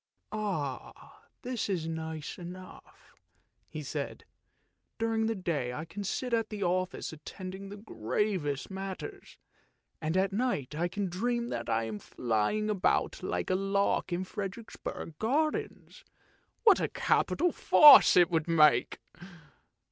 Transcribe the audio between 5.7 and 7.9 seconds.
I can sit at the office attending to the